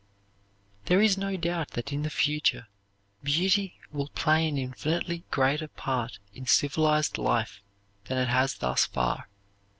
[0.85, 2.65] There is no doubt that in the future
[3.21, 7.61] beauty will play an infinitely greater part in civilized life
[8.05, 9.27] than it has thus far.